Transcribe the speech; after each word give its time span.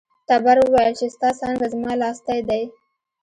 تبر 0.27 0.57
وویل 0.61 0.93
چې 0.99 1.05
ستا 1.15 1.29
څانګه 1.39 1.65
زما 1.73 1.91
لاستی 2.01 2.39
دی. 2.49 2.63